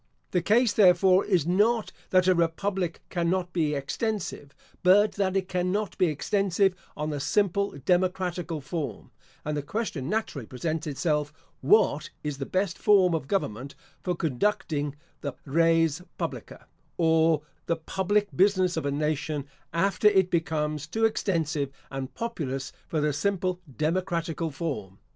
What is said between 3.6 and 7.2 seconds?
extensive, but that it cannot be extensive on the